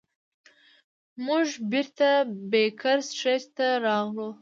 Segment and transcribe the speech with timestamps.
[1.25, 2.09] موږ بیرته
[2.51, 4.29] بیکر سټریټ ته راغلو.